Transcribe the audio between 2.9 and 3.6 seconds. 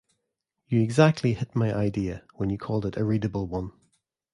a readable